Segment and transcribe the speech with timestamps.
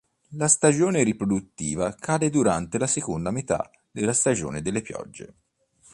[0.31, 5.33] La stagione riproduttiva cade durante la seconda metà della stagione delle piogge.